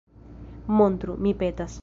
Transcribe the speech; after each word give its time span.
Montru, 0.79 1.19
mi 1.27 1.35
petas. 1.45 1.79